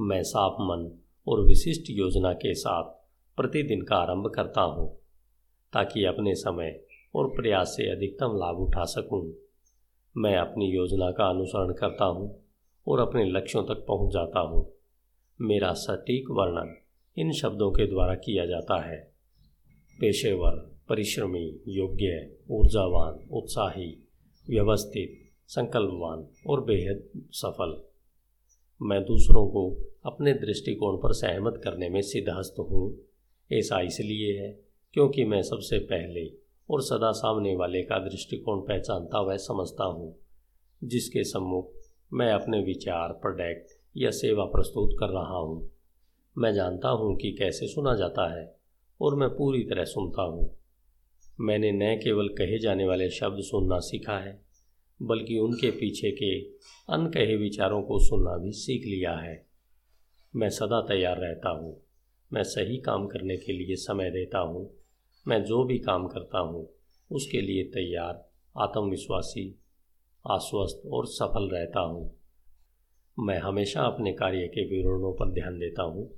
[0.01, 2.83] मैं साफ़ मन और विशिष्ट योजना के साथ
[3.37, 4.97] प्रतिदिन का आरंभ करता हूँ,
[5.73, 6.81] ताकि अपने समय
[7.15, 9.33] और प्रयास से अधिकतम लाभ उठा सकूँ।
[10.17, 12.43] मैं अपनी योजना का अनुसरण करता हूँ
[12.87, 14.73] और अपने लक्ष्यों तक पहुँच जाता हूँ।
[15.41, 16.75] मेरा सटीक वर्णन
[17.17, 19.11] इन शब्दों के द्वारा किया जाता है।
[19.99, 23.97] पेशेवर, परिश्रमी, योग्य, ऊर्जावान, उत्साही,
[24.49, 27.88] व्यवस्थित, संकल्पवान और बेहद सफल।
[28.81, 29.69] मैं दूसरों को
[30.05, 32.97] अपने दृष्टिकोण पर सहमत करने में सिद्धहस्त हूँ।
[33.51, 34.59] ऐसा इसलिए है
[34.93, 36.25] क्योंकि मैं सबसे पहले
[36.69, 40.15] और सदा सामने वाले का दृष्टिकोण पहचानता व समझता हूँ,
[40.83, 41.71] जिसके सम्मुख
[42.13, 45.71] मैं अपने विचार प्रोडक्ट या सेवा प्रस्तुत कर रहा हूँ।
[46.37, 48.55] मैं जानता हूँ कि कैसे सुना जाता है
[49.01, 50.49] और मैं पूरी तरह सुनता हूँ।
[51.39, 54.48] मैंने न केवल कहे जाने वाले शब्द सुनना सीखा है
[55.01, 56.39] बल्कि उनके पीछे के
[56.93, 59.45] अनकहे विचारों को सुनना भी सीख लिया है।
[60.35, 61.81] मैं सदा तैयार रहता हूँ।
[62.33, 64.71] मैं सही काम करने के लिए समय देता हूँ।
[65.27, 66.69] मैं जो भी काम करता हूँ,
[67.11, 69.59] उसके लिए तैयार, आत्मविश्वासी,
[70.27, 72.15] आश्वस्त और सफल रहता हूँ।
[73.19, 76.11] मैं हमेशा अपने कार्य के विवरणों पर ध्यान देता हूँ।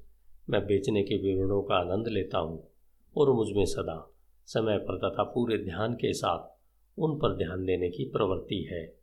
[0.49, 2.67] मैं बेचने के विवरणों का आनंद लेता हूँ
[3.17, 4.13] और मुझमें सदा
[4.45, 6.60] समय पर तथा पूरे ध्यान के साथ
[6.97, 8.95] उन पर ध्यान देने की प्रवृत्ति है।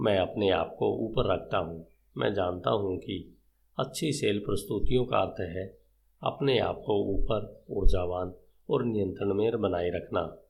[0.00, 3.36] मैं अपने आप को ऊपर रखता हूँ। मैं जानता हूँ कि
[3.78, 5.78] अच्छी सेल प्रस्तुतियों का अर्थ है
[6.22, 8.34] अपने आप को ऊपर, ऊर्जावान
[8.70, 10.44] और नियंत्रण में बनाए रखना।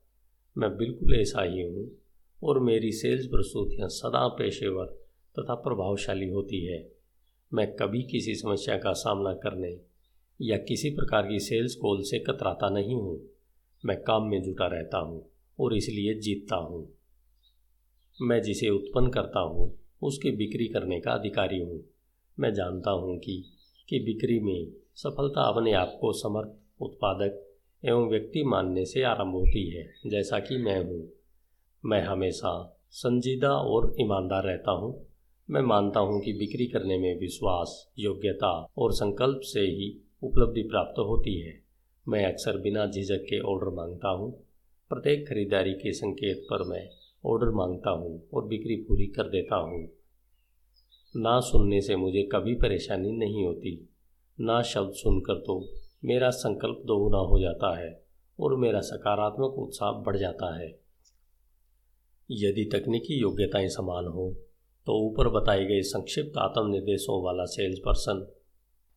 [0.57, 1.91] मैं बिल्कुल ऐसा ही हूँ
[2.43, 4.85] और मेरी सेल्स प्रस्तुतियाँ सदा पेशेवर
[5.39, 6.91] तथा प्रभावशाली होती है।
[7.53, 9.81] मैं कभी किसी समस्या का सामना करने
[10.41, 13.21] या किसी प्रकार की सेल्स कॉल से कतराता नहीं हूँ।
[13.85, 16.89] मैं काम में जुटा रहता हूँ। और इसलिए जीतता हूँ।
[18.21, 21.83] मैं जिसे उत्पन्न करता हूँ, उसकी बिक्री करने का अधिकारी हूँ।
[22.39, 23.51] मैं जानता हूँ कि
[23.89, 26.49] कि बिक्री में सफलता अपने आप को समर्थ,
[26.81, 27.51] उत्पादक
[27.85, 31.09] एवं व्यक्ति मानने से आरंभ होती है, जैसा कि मैं हूँ।
[31.85, 35.07] मैं हमेशा संजीदा और ईमानदार रहता हूँ।
[35.49, 40.99] मैं मानता हूँ कि बिक्री करने में विश्वास, योग्यता और संकल्प से ही उपलब्धि प्राप्त
[40.99, 41.61] होती है।
[42.07, 44.44] मैं अक्सर बिना झिझक के ऑर्डर माँगता हूँ।
[44.91, 46.81] प्रत्येक खरीदारी के संकेत पर मैं
[47.25, 49.79] ऑर्डर माँगता हूँ और बिक्री पूरी कर देता हूँ।
[51.15, 53.89] ना सुनने से मुझे कभी परेशानी नहीं होती।
[54.39, 55.55] ना शब्द सुनकर तो
[56.05, 57.89] मेरा संकल्प दोगुना हो जाता है
[58.39, 60.67] और मेरा सकारात्मक उत्साह बढ़ जाता है।
[62.31, 64.29] यदि तकनीकी योग्यताएँ समान हो
[64.87, 68.25] तो ऊपर बताए गए संक्षिप्त आत्म निर्देशों वाला सेल्स पर्सन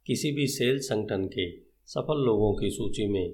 [0.07, 1.51] किसी भी सेल्स संगठन के
[1.87, 3.33] सफल लोगों की सूची में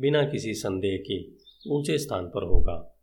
[0.00, 1.20] बिना किसी संदेह के
[1.66, 2.96] ऊँचे स्थान पर होगा।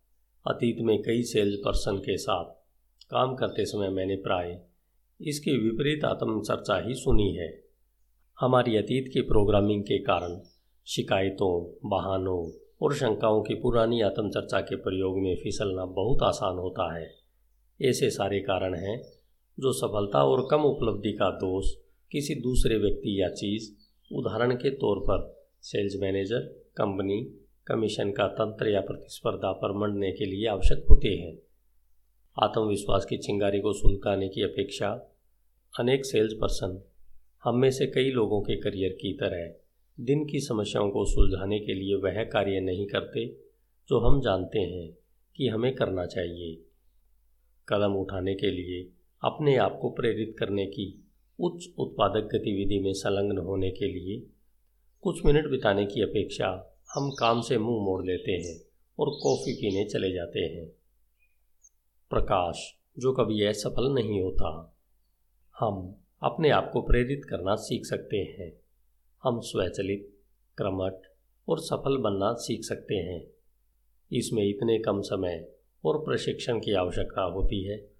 [0.46, 2.44] अतीत में कई सेल्स पर्सन के साथ
[3.10, 4.60] काम करते समय मैंने प्राय
[5.20, 7.64] इसके विपरीत आत्म चर्चा ही सुनी है।
[8.40, 10.40] हमारी अतीत की प्रोग्रामिंग के कारण
[10.86, 17.14] शिकायतों, बहानों और शंकाओं की पुरानी आत्मचर्चा के प्रयोग में फिसलना बहुत आसान होता है।
[17.82, 19.02] ऐसे सारे कारण हैं
[19.60, 21.72] जो सफलता और कम उपलब्धि का दोष
[22.12, 23.72] किसी दूसरे व्यक्ति या चीज़,
[24.14, 26.40] उदाहरण के तौर पर सेल्स मैनेजर
[26.76, 27.39] कंपनी
[27.70, 31.38] कमीशन का तंत्र या प्रतिस्पर्धा पर मंडने के लिए आवश्यक होते हैं।
[32.42, 35.16] आत्मविश्वास की चिंगारी को सुलगाने की अपेक्षा
[35.78, 36.82] अनेक सेल्स पर्सन
[37.44, 39.54] हम में से कई लोगों के करियर की तरह
[40.00, 43.36] दिन की समस्याओं को सुलझाने के लिए वह कार्य नहीं करते
[43.88, 44.96] जो हम जानते हैं
[45.36, 46.64] कि हमें करना चाहिए।
[47.68, 48.88] कदम उठाने के लिए
[49.24, 51.04] अपने आप को प्रेरित करने की
[51.40, 54.26] उच्च उत्पादक गतिविधि में संलग्न होने के लिए
[55.00, 58.60] कुछ मिनट बिताने की अपेक्षा हम काम से मुँह मोड़ लेते हैं
[58.98, 60.66] और कॉफ़ी पीने चले जाते हैं।
[62.10, 64.76] प्रकाश, जो कभी असफल नहीं होता।
[65.58, 68.52] हम अपने आप को प्रेरित करना सीख सकते हैं।
[69.22, 70.18] हम स्वचलित
[70.56, 71.02] क्रमट
[71.48, 73.26] और सफल बनना सीख सकते हैं।
[74.12, 75.48] इसमें इतने कम समय
[75.84, 77.90] और प्रशिक्षण की आवश्यकता होती है,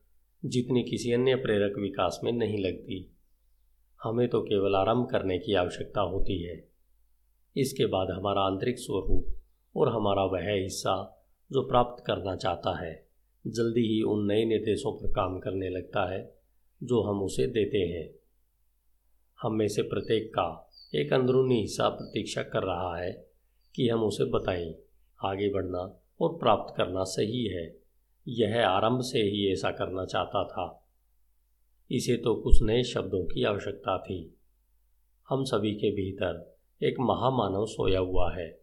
[0.45, 3.17] जितनी किसी अन्य प्रेरक विकास में नहीं लगती।
[4.03, 6.70] हमें तो केवल आरंभ करने की आवश्यकता होती है।
[7.57, 9.27] इसके बाद हमारा आंतरिक स्वरूप
[9.77, 13.07] और हमारा वह हिस्सा जो प्राप्त करना चाहता है,
[13.47, 16.39] जल्दी ही उन नए निर्देशों पर काम करने लगता है,
[16.83, 18.11] जो हम उसे देते हैं।
[19.43, 23.27] हम में से प्रत्येक का एक अंदरूनी हिस्सा प्रतीक्षा कर रहा है
[23.75, 24.75] कि हम उसे बताएँ,
[25.25, 27.77] आगे बढ़ना और प्राप्त करना सही है।
[28.29, 30.89] यह आरंभ से ही ऐसा करना चाहता था।
[31.91, 34.37] इसे तो कुछ नए शब्दों की आवश्यकता थी।
[35.29, 38.61] हम सभी के भीतर एक महामानव सोया हुआ है।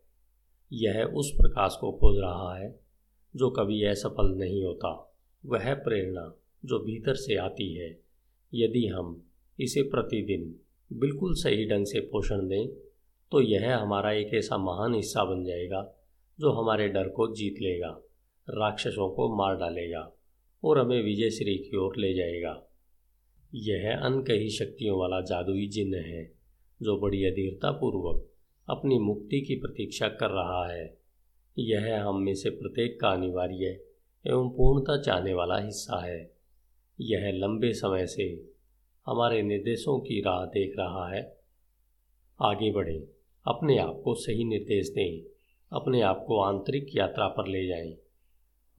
[0.74, 2.80] यह उस प्रकाश को खोज रहा है,
[3.36, 6.34] जो कभी असफल नहीं होता। वह प्रेरणा
[6.66, 8.00] जो भीतर से आती है।
[8.54, 9.24] यदि हम
[9.60, 10.60] इसे प्रतिदिन
[10.94, 12.68] बिल्कुल सही ढंग से पोषण दें
[13.32, 15.94] तो यह हमारा एक ऐसा महान हिस्सा बन जाएगा,
[16.40, 18.02] जो हमारे डर को जीत लेगा,
[18.50, 20.12] राक्षसों को मार डालेगा,
[20.64, 22.64] और हमें विजय श्री की ओर ले जाएगा।
[23.54, 26.37] यह अनकही शक्तियों वाला जादुई जिन्न है।
[26.82, 28.28] जो बड़ी अधीरतापूर्वक
[28.70, 30.98] अपनी मुक्ति की प्रतीक्षा कर रहा है।
[31.60, 33.84] यह हम में से प्रत्येक का अनिवार्य
[34.28, 36.34] एवं पूर्णता चाहने वाला हिस्सा है।
[37.02, 38.54] यह लंबे समय से
[39.08, 41.38] हमारे निर्देशों की राह देख रहा है।
[42.42, 43.02] आगे बढ़ें
[43.48, 45.22] अपने आप को सही निर्देश दें
[45.72, 47.98] अपने आप को आंतरिक यात्रा पर ले जाएँ,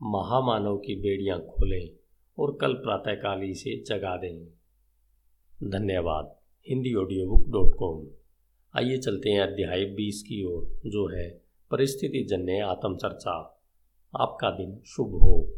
[0.03, 1.91] महामानव की बेड़ियाँ खोलें
[2.39, 4.47] और कल प्रातःकाल इसे जगा दें।
[5.65, 6.38] धन्यवाद।
[6.71, 8.07] Hindi audio book dot com
[8.77, 13.63] आइए चलते हैं अध्याय बीस की ओर, जो है परिस्थिति जन्य आत्मचर्चा।
[14.21, 15.58] आपका दिन शुभ हो।